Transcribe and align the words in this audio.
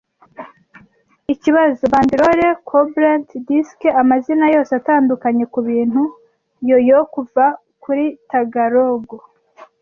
Ikibazo, 1.33 1.83
bandlore, 1.93 2.47
coblentz, 2.69 3.29
disiki 3.47 3.89
amazina 4.01 4.45
yose 4.55 4.71
atandukanye 4.79 5.43
kubintu 5.53 6.01
Yoyo- 6.69 6.99
kuva 7.13 7.45
muri 7.83 8.05
Tagalog 8.31 9.05